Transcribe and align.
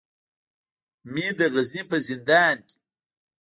مې 1.11 1.27
د 1.37 1.39
غزني 1.53 1.81
په 1.89 1.97
زندان 2.07 2.55
کې. 2.67 2.75